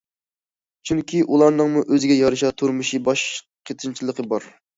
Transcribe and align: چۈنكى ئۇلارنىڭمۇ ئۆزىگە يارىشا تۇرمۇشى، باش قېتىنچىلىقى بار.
چۈنكى 0.89 1.19
ئۇلارنىڭمۇ 1.25 1.83
ئۆزىگە 1.89 2.17
يارىشا 2.21 2.49
تۇرمۇشى، 2.63 3.01
باش 3.11 3.27
قېتىنچىلىقى 3.71 4.29
بار. 4.35 4.51